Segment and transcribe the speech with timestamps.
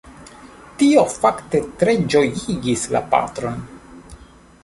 [0.79, 3.61] Tio fakte tre ĝojigis la patron.